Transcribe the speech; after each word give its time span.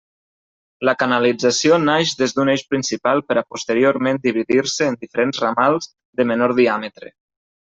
La 0.87 0.93
canalització 1.01 1.77
naix 1.83 2.13
des 2.23 2.33
d'un 2.37 2.51
eix 2.53 2.63
principal 2.71 3.21
per 3.27 3.37
a 3.41 3.45
posteriorment 3.55 4.23
dividir-se 4.27 4.89
en 4.95 4.99
diferents 5.05 5.45
ramals 5.45 5.93
de 6.21 6.31
menor 6.33 6.57
diàmetre. 6.63 7.15